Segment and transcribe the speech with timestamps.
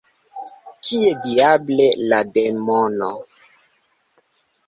[0.87, 3.11] Kie diable la demono?